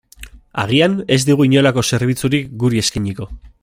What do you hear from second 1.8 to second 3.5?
zerbitzurik guri eskainiko.